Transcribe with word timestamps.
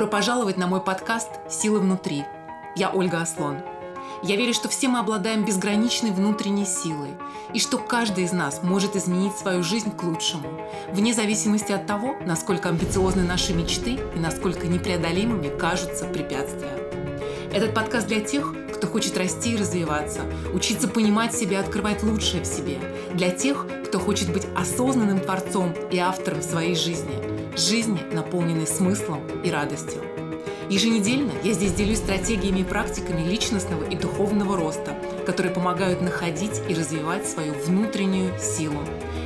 Добро 0.00 0.12
пожаловать 0.12 0.56
на 0.56 0.66
мой 0.66 0.80
подкаст 0.80 1.28
«Сила 1.50 1.78
внутри». 1.78 2.24
Я 2.74 2.88
Ольга 2.88 3.20
Аслон. 3.20 3.58
Я 4.22 4.36
верю, 4.36 4.54
что 4.54 4.70
все 4.70 4.88
мы 4.88 4.98
обладаем 4.98 5.44
безграничной 5.44 6.10
внутренней 6.10 6.64
силой, 6.64 7.10
и 7.52 7.60
что 7.60 7.76
каждый 7.76 8.24
из 8.24 8.32
нас 8.32 8.62
может 8.62 8.96
изменить 8.96 9.36
свою 9.36 9.62
жизнь 9.62 9.94
к 9.94 10.02
лучшему, 10.02 10.66
вне 10.90 11.12
зависимости 11.12 11.72
от 11.72 11.86
того, 11.86 12.16
насколько 12.24 12.70
амбициозны 12.70 13.24
наши 13.24 13.52
мечты 13.52 14.00
и 14.16 14.18
насколько 14.18 14.66
непреодолимыми 14.68 15.54
кажутся 15.58 16.06
препятствия. 16.06 16.78
Этот 17.52 17.74
подкаст 17.74 18.06
для 18.06 18.20
тех, 18.20 18.54
кто 18.74 18.86
хочет 18.86 19.18
расти 19.18 19.52
и 19.52 19.58
развиваться, 19.58 20.22
учиться 20.54 20.88
понимать 20.88 21.34
себя 21.34 21.60
открывать 21.60 22.02
лучшее 22.02 22.42
в 22.42 22.46
себе, 22.46 22.78
для 23.12 23.28
тех, 23.28 23.66
кто 23.86 23.98
хочет 23.98 24.32
быть 24.32 24.46
осознанным 24.56 25.20
творцом 25.20 25.74
и 25.90 25.98
автором 25.98 26.40
своей 26.40 26.74
жизни, 26.74 27.29
жизни, 27.60 28.00
наполненной 28.12 28.66
смыслом 28.66 29.20
и 29.44 29.50
радостью. 29.50 30.02
Еженедельно 30.68 31.32
я 31.42 31.52
здесь 31.52 31.72
делюсь 31.72 31.98
стратегиями 31.98 32.60
и 32.60 32.64
практиками 32.64 33.28
личностного 33.28 33.84
и 33.84 33.96
духовного 33.96 34.56
роста, 34.56 34.96
которые 35.26 35.52
помогают 35.52 36.00
находить 36.00 36.60
и 36.68 36.74
развивать 36.74 37.28
свою 37.28 37.54
внутреннюю 37.54 38.38
силу. 38.38 38.78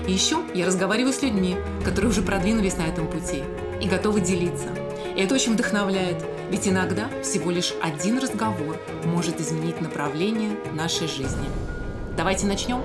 И 0.09 0.13
еще 0.13 0.39
я 0.55 0.67
разговариваю 0.67 1.13
с 1.13 1.23
людьми, 1.23 1.57
которые 1.85 2.11
уже 2.11 2.23
продвинулись 2.23 2.77
на 2.77 2.87
этом 2.87 3.07
пути 3.07 3.43
и 3.81 3.87
готовы 3.87 4.21
делиться. 4.21 4.69
И 5.17 5.21
это 5.21 5.35
очень 5.35 5.53
вдохновляет, 5.53 6.25
ведь 6.51 6.67
иногда 6.67 7.11
всего 7.23 7.51
лишь 7.51 7.75
один 7.83 8.19
разговор 8.19 8.79
может 9.05 9.41
изменить 9.41 9.81
направление 9.81 10.57
нашей 10.73 11.09
жизни. 11.09 11.47
Давайте 12.17 12.47
начнем. 12.47 12.81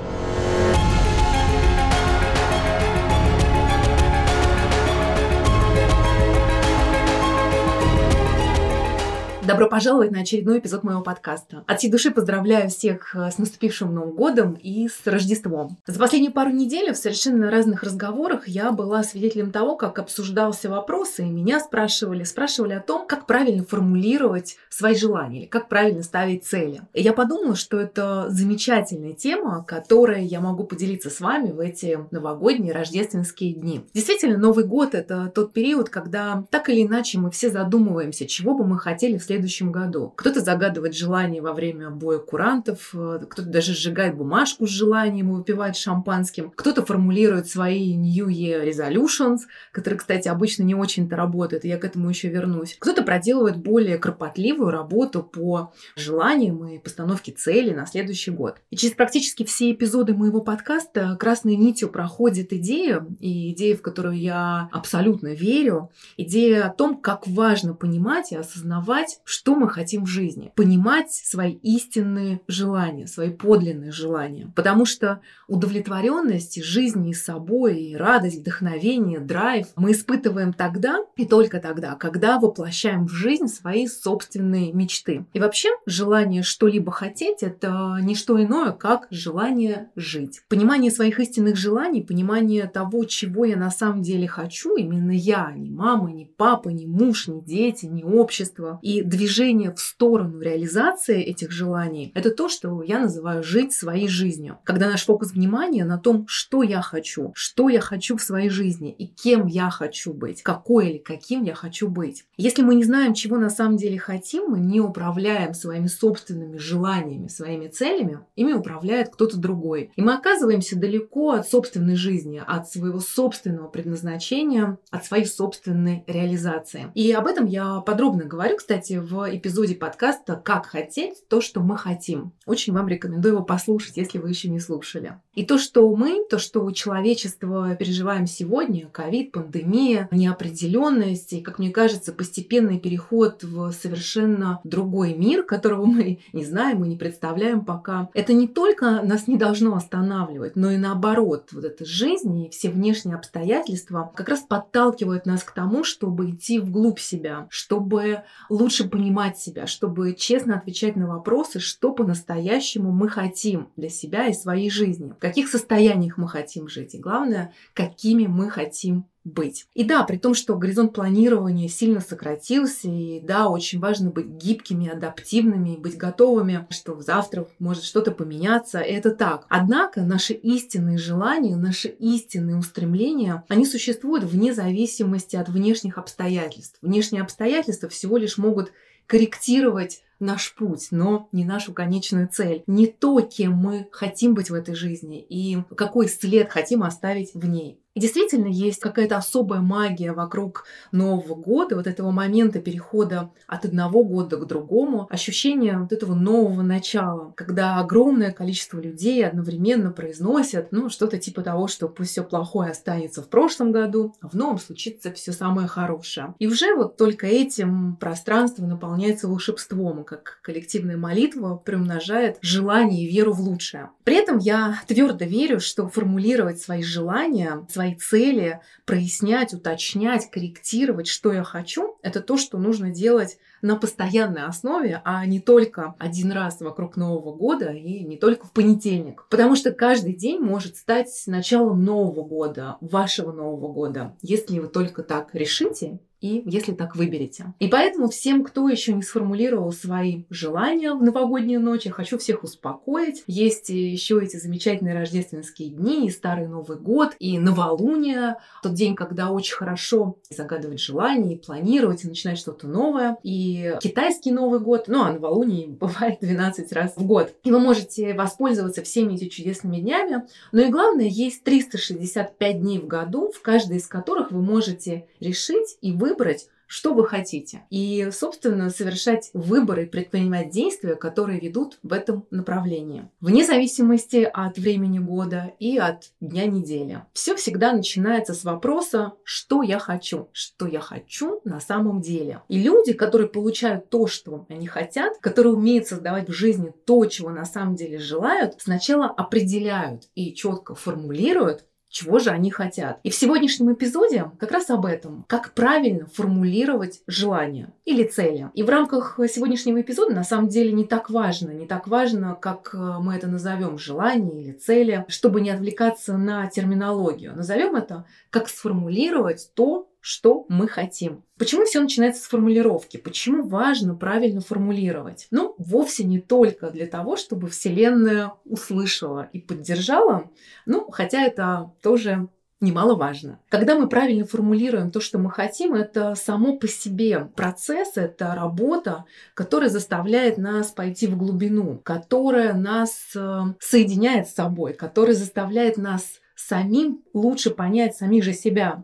Добро 9.50 9.68
пожаловать 9.68 10.12
на 10.12 10.20
очередной 10.20 10.60
эпизод 10.60 10.84
моего 10.84 11.02
подкаста. 11.02 11.64
От 11.66 11.80
всей 11.80 11.90
души 11.90 12.12
поздравляю 12.12 12.70
всех 12.70 13.16
э, 13.16 13.32
с 13.32 13.40
наступившим 13.40 13.92
Новым 13.92 14.12
годом 14.12 14.54
и 14.54 14.88
с 14.88 15.08
Рождеством. 15.08 15.76
За 15.88 15.98
последние 15.98 16.30
пару 16.30 16.52
недель 16.52 16.94
в 16.94 16.98
совершенно 16.98 17.50
разных 17.50 17.82
разговорах 17.82 18.48
я 18.48 18.72
была 18.72 19.02
свидетелем 19.02 19.52
того, 19.52 19.76
как 19.76 19.98
обсуждался 19.98 20.70
вопрос, 20.70 21.18
и 21.18 21.24
меня 21.24 21.60
спрашивали, 21.60 22.26
спрашивали 22.26 22.74
о 22.74 22.80
том, 22.80 23.08
как 23.08 23.26
правильно 23.26 23.64
формулировать 23.64 24.58
свои 24.70 24.94
желания, 24.94 25.40
или 25.40 25.46
как 25.48 25.68
правильно 25.68 26.04
ставить 26.04 26.46
цели. 26.46 26.82
И 26.94 27.02
я 27.02 27.14
подумала, 27.14 27.56
что 27.56 27.80
это 27.80 28.28
замечательная 28.30 29.14
тема, 29.14 29.64
которой 29.68 30.26
я 30.26 30.42
могу 30.42 30.64
поделиться 30.64 31.10
с 31.10 31.22
вами 31.22 31.50
в 31.50 31.60
эти 31.60 31.98
новогодние 32.12 32.72
рождественские 32.72 33.56
дни. 33.56 33.82
Действительно, 33.96 34.38
Новый 34.38 34.66
год— 34.66 34.90
это 34.94 35.32
тот 35.34 35.54
период, 35.54 35.90
когда 35.90 36.44
так 36.52 36.70
или 36.70 36.86
иначе 36.86 37.18
мы 37.18 37.32
все 37.32 37.50
задумываемся, 37.50 38.28
чего 38.28 38.54
бы 38.54 38.64
мы 38.64 38.78
хотели 38.78 39.18
в 39.18 39.24
следующем 39.24 39.39
следующем 39.40 39.72
году. 39.72 40.14
Кто-то 40.18 40.42
загадывает 40.42 40.94
желание 40.94 41.42
во 41.42 41.54
время 41.54 41.90
боя 41.90 42.20
курантов, 42.20 42.90
э, 42.94 43.22
кто-то 43.30 43.50
даже 43.50 43.74
сжигает 43.74 44.16
бумажку 44.16 44.68
с 44.68 44.70
желанием 44.70 45.30
и 45.30 45.36
выпивает 45.38 45.78
шампанским, 45.78 46.52
кто-то 46.56 46.86
формулирует 46.86 47.48
свои 47.48 47.96
New 47.96 48.28
Year 48.28 48.70
Resolutions, 48.70 49.40
которые, 49.72 49.98
кстати, 49.98 50.28
обычно 50.28 50.64
не 50.64 50.76
очень-то 50.76 51.16
работают, 51.16 51.64
и 51.64 51.70
я 51.70 51.78
к 51.78 51.86
этому 51.86 52.10
еще 52.10 52.28
вернусь. 52.28 52.76
Кто-то 52.80 53.04
проделывает 53.04 53.58
более 53.58 53.98
кропотливую 53.98 54.72
работу 54.72 55.24
по 55.24 55.72
желаниям 55.96 56.68
и 56.68 56.80
постановке 56.80 57.32
цели 57.32 57.74
на 57.74 57.86
следующий 57.86 58.32
год. 58.32 58.58
И 58.72 58.76
через 58.76 58.96
практически 58.96 59.46
все 59.46 59.72
эпизоды 59.72 60.14
моего 60.14 60.42
подкаста 60.42 61.16
красной 61.18 61.56
нитью 61.56 61.90
проходит 61.90 62.52
идея, 62.52 63.06
и 63.20 63.54
идея, 63.54 63.78
в 63.78 63.82
которую 63.82 64.18
я 64.20 64.68
абсолютно 64.74 65.34
верю, 65.34 65.92
идея 66.18 66.68
о 66.68 66.74
том, 66.74 66.98
как 66.98 67.26
важно 67.28 67.74
понимать 67.74 68.32
и 68.32 68.36
осознавать, 68.36 69.22
что 69.30 69.54
мы 69.54 69.70
хотим 69.70 70.06
в 70.06 70.08
жизни, 70.08 70.52
понимать 70.56 71.12
свои 71.12 71.54
истинные 71.54 72.42
желания, 72.48 73.06
свои 73.06 73.30
подлинные 73.30 73.92
желания. 73.92 74.52
Потому 74.56 74.86
что 74.86 75.22
удовлетворенность 75.48 76.64
жизни 76.64 77.12
и 77.12 77.14
собой, 77.14 77.80
и 77.80 77.96
радость, 77.96 78.40
вдохновение, 78.40 79.20
драйв 79.20 79.68
мы 79.76 79.92
испытываем 79.92 80.52
тогда 80.52 81.06
и 81.16 81.28
только 81.28 81.60
тогда, 81.60 81.94
когда 81.94 82.40
воплощаем 82.40 83.06
в 83.06 83.12
жизнь 83.12 83.48
свои 83.48 83.86
собственные 83.86 84.74
мечты. 84.74 85.26
И 85.34 85.40
вообще 85.40 85.70
желание 85.86 86.42
что-либо 86.42 86.92
хотеть– 86.92 87.38
это 87.44 88.00
не 88.02 88.16
что 88.16 88.42
иное, 88.42 88.72
как 88.72 89.06
желание 89.12 89.92
жить. 89.96 90.42
Понимание 90.50 90.90
своих 90.90 91.20
истинных 91.20 91.56
желаний, 91.56 92.02
понимание 92.02 92.66
того, 92.66 93.04
чего 93.06 93.46
я 93.46 93.58
на 93.58 93.70
самом 93.70 94.02
деле 94.02 94.28
хочу, 94.28 94.76
именно 94.76 95.12
я, 95.12 95.52
не 95.56 95.70
мама, 95.70 96.12
не 96.12 96.26
папа, 96.26 96.70
не 96.70 96.88
муж, 96.88 97.28
не 97.28 97.44
дети, 97.44 97.86
не 97.86 98.04
общество. 98.04 98.80
И 98.82 99.04
движение 99.10 99.74
в 99.74 99.80
сторону 99.80 100.40
реализации 100.40 101.22
этих 101.22 101.52
желаний– 101.52 102.12
это 102.16 102.32
то, 102.32 102.48
что 102.48 102.82
я 102.84 103.00
называю 103.00 103.44
жить 103.44 103.74
своей 103.74 104.08
жизнью. 104.08 104.60
Когда 104.64 104.88
наш 104.88 105.06
фокус 105.06 105.32
внимания 105.32 105.84
на 105.84 105.98
том, 105.98 106.26
что 106.28 106.64
я 106.64 106.82
хочу, 106.82 107.32
что 107.36 107.70
я 107.70 107.82
хочу 107.82 108.16
в 108.18 108.22
своей 108.22 108.50
жизни 108.50 108.94
и 108.94 109.08
кем 109.08 109.48
я 109.48 109.70
хочу 109.70 110.14
быть, 110.14 110.44
какой 110.44 110.92
или 110.92 110.98
каким 111.00 111.44
я 111.44 111.56
хочу 111.56 111.90
быть. 111.90 112.26
Если 112.38 112.62
мы 112.62 112.76
не 112.76 112.84
знаем, 112.84 113.14
чего 113.14 113.38
на 113.38 113.50
самом 113.50 113.78
деле 113.78 113.98
хотим, 113.98 114.46
мы 114.50 114.60
не 114.60 114.80
управляем 114.80 115.54
своими 115.54 115.88
собственными 115.88 116.58
желаниями, 116.58 117.28
своими 117.28 117.68
целями, 117.68 118.20
ими 118.36 118.54
управляет 118.54 119.10
кто-то 119.10 119.38
другой. 119.38 119.92
И 119.96 120.02
мы 120.02 120.14
оказываемся 120.14 120.78
далеко 120.78 121.32
от 121.32 121.48
собственной 121.48 121.96
жизни, 121.96 122.42
от 122.46 122.70
своего 122.70 123.00
собственного 123.00 123.68
предназначения, 123.68 124.78
от 124.92 125.06
своей 125.06 125.26
собственной 125.26 126.04
реализации. 126.08 126.92
И 126.94 127.12
об 127.12 127.26
этом 127.26 127.46
я 127.46 127.80
подробно 127.80 128.26
говорю, 128.26 128.58
кстати, 128.58 128.99
в 129.00 129.36
эпизоде 129.36 129.76
подкаста 129.76 130.36
«Как 130.36 130.66
хотеть 130.66 131.28
то, 131.28 131.42
что 131.42 131.62
мы 131.62 131.78
хотим». 131.78 132.34
Очень 132.46 132.74
вам 132.74 132.88
рекомендую 132.88 133.36
его 133.36 133.44
послушать, 133.44 133.98
если 133.98 134.18
вы 134.20 134.30
еще 134.30 134.50
не 134.50 134.60
слушали. 134.60 135.20
И 135.40 135.46
то, 135.46 135.58
что 135.58 135.90
мы, 135.96 136.26
то, 136.30 136.38
что 136.38 136.70
человечество 136.72 137.74
переживаем 137.76 138.28
сегодня, 138.28 138.90
ковид, 138.90 139.32
пандемия, 139.32 140.10
неопределенность 140.12 141.32
и, 141.32 141.40
как 141.40 141.60
мне 141.60 141.70
кажется, 141.70 142.12
постепенный 142.12 142.78
переход 142.78 143.42
в 143.44 143.72
совершенно 143.72 144.60
другой 144.66 145.14
мир, 145.14 145.44
которого 145.44 145.86
мы 145.86 146.20
не 146.34 146.44
знаем 146.44 146.84
и 146.84 146.90
не 146.90 146.98
представляем 146.98 147.64
пока, 147.64 148.10
это 148.14 148.34
не 148.34 148.50
только 148.50 149.02
нас 149.02 149.28
не 149.28 149.38
должно 149.38 149.78
останавливать, 149.78 150.58
но 150.58 150.72
и 150.72 150.78
наоборот, 150.78 151.54
вот 151.54 151.64
эта 151.64 151.86
жизнь 151.86 152.38
и 152.38 152.50
все 152.50 152.70
внешние 152.70 153.16
обстоятельства 153.16 154.12
как 154.14 154.28
раз 154.28 154.42
подталкивают 154.42 155.26
нас 155.26 155.46
к 155.46 155.52
тому, 155.52 155.86
чтобы 155.86 156.32
идти 156.32 156.60
вглубь 156.60 157.00
себя, 157.00 157.48
чтобы 157.50 158.24
лучше 158.50 158.90
понимать 158.90 159.38
себя, 159.38 159.68
чтобы 159.68 160.16
честно 160.16 160.58
отвечать 160.58 160.98
на 160.98 161.08
вопросы, 161.08 161.62
что 161.62 161.94
по-настоящему 161.94 162.92
мы 162.92 163.08
хотим 163.08 163.70
для 163.78 163.88
себя 163.88 164.28
и 164.28 164.34
своей 164.34 164.70
жизни, 164.70 165.14
каких 165.30 165.50
состояниях 165.50 166.18
мы 166.18 166.28
хотим 166.28 166.68
жить, 166.68 166.96
и 166.96 167.00
главное, 167.00 167.54
какими 167.74 168.28
мы 168.28 168.50
хотим 168.50 169.06
быть. 169.24 169.68
И 169.74 169.84
да, 169.84 170.04
при 170.04 170.18
том, 170.18 170.34
что 170.34 170.58
горизонт 170.58 170.94
планирования 170.94 171.68
сильно 171.68 172.00
сократился, 172.02 172.88
и 172.88 173.20
да, 173.20 173.50
очень 173.50 173.80
важно 173.80 174.10
быть 174.10 174.28
гибкими, 174.28 174.90
адаптивными, 174.90 175.78
быть 175.78 175.98
готовыми, 175.98 176.68
что 176.70 177.00
завтра 177.02 177.48
может 177.60 177.84
что-то 177.84 178.12
поменяться, 178.12 178.80
это 178.80 179.12
так. 179.12 179.46
Однако 179.50 180.02
наши 180.02 180.34
истинные 180.34 180.98
желания, 180.98 181.56
наши 181.56 181.90
истинные 181.90 182.58
устремления, 182.58 183.44
они 183.50 183.66
существуют 183.66 184.24
вне 184.24 184.54
зависимости 184.54 185.36
от 185.36 185.50
внешних 185.50 185.98
обстоятельств. 185.98 186.78
Внешние 186.82 187.22
обстоятельства 187.22 187.90
всего 187.90 188.18
лишь 188.18 188.38
могут 188.38 188.72
корректировать 189.06 190.02
наш 190.20 190.54
путь, 190.56 190.88
но 190.92 191.28
не 191.32 191.46
нашу 191.46 191.74
конечную 191.74 192.28
цель. 192.28 192.64
Не 192.68 192.88
то, 192.88 193.20
кем 193.22 193.54
мы 193.54 193.88
хотим 193.92 194.34
быть 194.34 194.50
в 194.50 194.54
этой 194.54 194.76
жизни 194.76 195.22
и 195.22 195.58
какой 195.76 196.08
след 196.08 196.50
хотим 196.50 196.84
оставить 196.84 197.34
в 197.34 197.46
ней. 197.46 197.80
И 197.96 198.00
действительно 198.00 198.48
есть 198.48 198.80
какая-то 198.80 199.18
особая 199.18 199.62
магия 199.62 200.14
вокруг 200.14 200.66
Нового 200.92 201.36
года, 201.36 201.76
вот 201.76 201.88
этого 201.88 202.12
момента 202.12 202.60
перехода 202.60 203.32
от 203.48 203.66
одного 203.66 204.04
года 204.04 204.38
к 204.38 204.46
другому, 204.46 205.08
ощущение 205.10 205.80
вот 205.80 205.92
этого 205.92 206.14
нового 206.14 206.62
начала, 206.62 207.34
когда 207.36 207.80
огромное 207.80 208.32
количество 208.32 208.80
людей 208.80 209.26
одновременно 209.26 209.92
произносят, 209.92 210.72
ну, 210.72 210.90
что-то 210.90 211.18
типа 211.18 211.42
того, 211.42 211.68
что 211.68 211.88
пусть 211.88 212.12
все 212.12 212.24
плохое 212.24 212.72
останется 212.72 213.22
в 213.22 213.28
прошлом 213.28 213.72
году, 213.72 214.16
а 214.22 214.30
в 214.30 214.34
новом 214.34 214.60
случится 214.60 215.12
все 215.12 215.32
самое 215.32 215.68
хорошее. 215.68 216.36
И 216.40 216.48
уже 216.48 216.76
вот 216.76 216.96
только 216.96 217.28
этим 217.28 217.96
пространство 217.96 218.66
наполняется 218.66 219.28
волшебством, 219.28 220.04
как 220.04 220.40
коллективная 220.42 220.98
молитва 220.98 221.56
приумножает 221.56 222.38
желание 222.42 223.04
и 223.04 223.12
веру 223.12 223.34
в 223.34 223.42
лучшее. 223.42 223.90
При 224.04 224.16
этом 224.16 224.38
я 224.38 224.80
твердо 224.88 225.26
верю, 225.26 225.60
что 225.60 225.88
формулировать 225.88 226.62
свои 226.62 226.84
желания, 226.84 227.66
свои 227.70 227.89
цели, 227.96 228.62
прояснять, 228.86 229.54
уточнять, 229.54 230.30
корректировать, 230.30 231.08
что 231.08 231.32
я 231.32 231.44
хочу, 231.44 231.98
это 232.02 232.22
то, 232.22 232.38
что 232.38 232.58
нужно 232.58 232.90
делать 232.90 233.38
на 233.62 233.76
постоянной 233.76 234.44
основе, 234.44 235.02
а 235.04 235.26
не 235.26 235.40
только 235.40 235.96
один 236.00 236.32
раз 236.32 236.62
вокруг 236.62 236.96
Нового 236.96 237.36
года 237.36 237.72
и 237.72 238.04
не 238.04 238.18
только 238.18 238.48
в 238.48 238.52
понедельник. 238.52 239.26
Потому 239.30 239.56
что 239.56 239.72
каждый 239.72 240.16
день 240.16 240.40
может 240.40 240.78
стать 240.78 241.10
началом 241.28 241.84
Нового 241.84 242.24
года, 242.24 242.78
вашего 242.82 243.32
Нового 243.32 243.72
года, 243.72 244.16
если 244.22 244.60
вы 244.60 244.68
только 244.68 245.04
так 245.04 245.34
решите 245.34 246.00
и 246.22 246.44
если 246.46 246.74
так 246.74 246.96
выберете. 246.96 247.54
И 247.60 247.68
поэтому 247.68 248.10
всем, 248.10 248.44
кто 248.44 248.68
еще 248.68 248.94
не 248.94 249.02
сформулировал 249.02 249.72
свои 249.72 250.24
желания 250.30 250.94
в 250.94 251.02
новогоднюю 251.02 251.62
ночь, 251.62 251.86
я 251.86 251.92
хочу 251.92 252.18
всех 252.18 252.44
успокоить. 252.44 253.24
Есть 253.28 253.70
еще 253.70 254.22
эти 254.22 254.38
замечательные 254.38 254.96
рождественские 254.96 255.70
дни, 255.70 256.08
и 256.08 256.12
Старый 256.12 256.48
Новый 256.48 256.78
год, 256.78 257.16
и 257.20 257.40
новолуние, 257.40 258.36
тот 258.62 258.74
день, 258.74 258.96
когда 258.96 259.32
очень 259.32 259.56
хорошо 259.56 260.18
загадывать 260.30 260.82
желания, 260.82 261.36
и 261.36 261.38
планировать, 261.38 262.04
и 262.04 262.08
начинать 262.08 262.38
что-то 262.38 262.68
новое. 262.68 263.18
И 263.24 263.76
китайский 263.82 264.32
Новый 264.32 264.60
год, 264.60 264.86
ну 264.88 265.04
а 265.04 265.14
новолуние 265.14 265.68
бывает 265.80 266.20
12 266.22 266.72
раз 266.74 266.94
в 266.96 267.06
год. 267.06 267.34
И 267.44 267.52
вы 267.52 267.60
можете 267.60 268.14
воспользоваться 268.14 268.84
всеми 268.84 269.16
этими 269.16 269.30
чудесными 269.30 269.78
днями. 269.78 270.24
Но 270.52 270.62
и 270.62 270.70
главное, 270.70 271.06
есть 271.06 271.44
365 271.44 272.60
дней 272.60 272.80
в 272.80 272.88
году, 272.88 273.32
в 273.32 273.42
каждый 273.42 273.78
из 273.78 273.88
которых 273.88 274.32
вы 274.32 274.42
можете 274.42 275.08
решить 275.20 275.78
и 275.82 275.94
выбрать 275.94 276.09
выбрать, 276.10 276.50
что 276.70 276.94
вы 276.94 277.06
хотите. 277.06 277.64
И, 277.72 278.10
собственно, 278.12 278.70
совершать 278.70 279.32
выборы, 279.34 279.88
предпринимать 279.88 280.52
действия, 280.52 280.96
которые 280.96 281.40
ведут 281.40 281.80
в 281.82 281.92
этом 281.92 282.28
направлении. 282.30 283.10
Вне 283.20 283.44
зависимости 283.44 284.30
от 284.32 284.58
времени 284.58 285.00
года 285.00 285.52
и 285.60 285.80
от 285.80 286.12
дня 286.22 286.46
недели. 286.46 287.04
Все 287.14 287.36
всегда 287.36 287.74
начинается 287.74 288.36
с 288.36 288.44
вопроса, 288.44 289.14
что 289.24 289.64
я 289.64 289.80
хочу, 289.80 290.30
что 290.32 290.68
я 290.68 290.80
хочу 290.80 291.42
на 291.44 291.60
самом 291.60 292.02
деле. 292.02 292.44
И 292.50 292.62
люди, 292.62 292.94
которые 292.94 293.30
получают 293.30 293.90
то, 293.90 294.06
что 294.06 294.46
они 294.48 294.68
хотят, 294.68 295.18
которые 295.18 295.54
умеют 295.54 295.88
создавать 295.88 296.30
в 296.30 296.34
жизни 296.34 296.72
то, 296.86 297.04
чего 297.06 297.32
на 297.32 297.46
самом 297.46 297.76
деле 297.76 297.98
желают, 297.98 298.56
сначала 298.60 299.08
определяют 299.08 300.04
и 300.14 300.36
четко 300.36 300.76
формулируют, 300.76 301.66
чего 301.90 302.20
же 302.20 302.30
они 302.30 302.52
хотят. 302.52 303.00
И 303.04 303.10
в 303.10 303.16
сегодняшнем 303.16 303.74
эпизоде 303.74 304.32
как 304.40 304.52
раз 304.52 304.70
об 304.70 304.86
этом. 304.86 305.26
Как 305.28 305.54
правильно 305.54 306.06
формулировать 306.06 307.02
желания 307.08 307.74
или 307.86 308.04
цели. 308.04 308.50
И 308.54 308.64
в 308.64 308.70
рамках 308.70 309.20
сегодняшнего 309.28 309.82
эпизода 309.82 310.14
на 310.14 310.24
самом 310.24 310.48
деле 310.48 310.72
не 310.72 310.86
так 310.86 311.10
важно, 311.10 311.52
не 311.52 311.66
так 311.66 311.88
важно, 311.88 312.38
как 312.40 312.72
э, 312.74 312.78
мы 312.78 313.16
это 313.16 313.28
назовем, 313.28 313.78
желание 313.78 314.44
или 314.44 314.52
цели, 314.52 315.06
чтобы 315.08 315.42
не 315.42 315.50
отвлекаться 315.50 316.18
на 316.18 316.48
терминологию. 316.48 317.36
Назовем 317.36 317.76
это, 317.76 318.06
как 318.30 318.48
сформулировать 318.48 319.52
то, 319.56 319.90
что 320.02 320.46
мы 320.50 320.68
хотим. 320.68 321.24
Почему 321.38 321.66
все 321.66 321.82
начинается 321.82 322.24
с 322.24 322.28
формулировки? 322.28 322.98
Почему 322.98 323.44
важно 323.44 323.96
правильно 323.96 324.42
формулировать? 324.42 325.28
Ну, 325.32 325.56
вовсе 325.58 326.04
не 326.04 326.20
только 326.20 326.70
для 326.70 326.88
того, 326.88 327.18
чтобы 327.18 327.48
Вселенная 327.50 328.34
услышала 328.46 329.30
и 329.34 329.40
поддержала, 329.40 330.30
ну, 330.66 330.90
хотя 330.90 331.24
это 331.24 331.72
тоже 331.82 332.30
немаловажно. 332.62 333.40
Когда 333.50 333.76
мы 333.76 333.88
правильно 333.88 334.26
формулируем 334.26 334.92
то, 334.92 335.00
что 335.00 335.18
мы 335.18 335.32
хотим, 335.32 335.76
это 335.76 336.16
само 336.16 336.58
по 336.58 336.68
себе 336.68 337.30
процесс, 337.36 337.94
это 337.96 338.36
работа, 338.36 339.06
которая 339.34 339.70
заставляет 339.70 340.38
нас 340.38 340.68
пойти 340.68 341.08
в 341.08 341.18
глубину, 341.18 341.80
которая 341.84 342.54
нас 342.54 343.12
э, 343.16 343.40
соединяет 343.60 344.28
с 344.28 344.34
собой, 344.34 344.74
которая 344.74 345.16
заставляет 345.16 345.78
нас 345.78 346.20
самим 346.36 347.02
лучше 347.14 347.50
понять 347.50 347.96
самих 347.96 348.24
же 348.24 348.34
себя 348.34 348.84